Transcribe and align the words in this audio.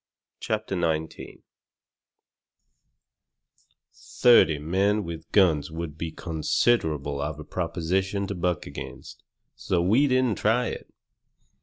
CHAPTER 0.39 0.73
XIX 0.75 1.43
Thirty 3.93 4.57
men 4.57 5.03
with 5.03 5.31
guns 5.31 5.69
would 5.69 5.95
be 5.95 6.09
considerable 6.09 7.21
of 7.21 7.39
a 7.39 7.43
proposition 7.43 8.25
to 8.25 8.33
buck 8.33 8.65
against, 8.65 9.21
so 9.53 9.79
we 9.79 10.07
didn't 10.07 10.39
try 10.39 10.69
it. 10.69 10.91